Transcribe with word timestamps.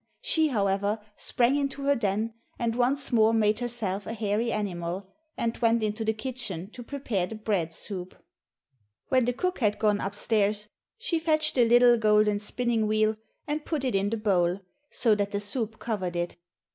She, 0.21 0.47
however, 0.47 0.97
sprang 1.15 1.55
into 1.55 1.83
her 1.83 1.95
den, 1.95 2.33
and 2.57 2.75
once 2.75 3.11
more 3.11 3.35
made 3.35 3.59
herself 3.59 4.07
a 4.07 4.13
hairy 4.13 4.51
animal, 4.51 5.07
and 5.37 5.55
went 5.59 5.83
into 5.83 6.03
the 6.03 6.11
kitchen 6.11 6.71
to 6.71 6.81
prepare 6.81 7.27
the 7.27 7.35
bread 7.35 7.71
soup. 7.71 8.15
When 9.09 9.25
the 9.25 9.33
cook 9.33 9.59
had 9.59 9.77
gone 9.77 9.99
up 10.01 10.15
stairs, 10.15 10.67
she 10.97 11.19
fetched 11.19 11.53
the 11.53 11.69
little 11.69 11.99
golden 11.99 12.39
spinning 12.39 12.87
wheel, 12.87 13.15
and 13.45 13.63
put 13.63 13.83
it 13.83 13.93
in 13.93 14.09
the 14.09 14.17
bowl 14.17 14.61
so 14.89 15.13
that 15.13 15.29
the 15.29 15.39
soup 15.39 15.77
covered 15.77 16.15
it. 16.15 16.35